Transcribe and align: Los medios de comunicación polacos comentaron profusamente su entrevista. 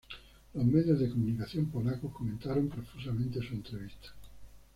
Los 0.55 0.65
medios 0.65 0.97
de 0.99 1.09
comunicación 1.11 1.67
polacos 1.67 2.11
comentaron 2.11 2.69
profusamente 2.69 3.39
su 3.47 3.53
entrevista. 3.53 4.09